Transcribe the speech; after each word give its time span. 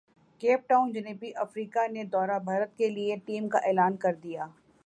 cap 0.41 0.61
Town 0.69 0.91
جنوبی 0.93 1.31
افریقہ 1.43 1.87
نے 1.91 2.03
دورہ 2.13 2.39
بھارت 2.45 2.77
کیلئے 2.77 3.15
ٹیم 3.25 3.47
کا 3.49 3.59
اعلان 3.67 3.97
کردیا 3.97 4.45